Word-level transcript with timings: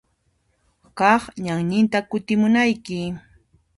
Kaq 0.99 1.23
ñanninta 1.43 1.97
kutimunayki. 2.09 2.97